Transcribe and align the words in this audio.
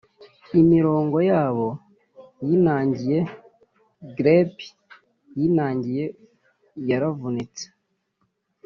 imirongo 0.61 1.17
yabo 1.29 1.67
yinangiye 2.47 3.19
glebe 4.15 4.65
yinangiye 5.37 6.05
yaravunitse; 6.89 7.65